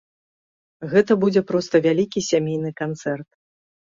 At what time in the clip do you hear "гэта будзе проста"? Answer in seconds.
0.93-1.75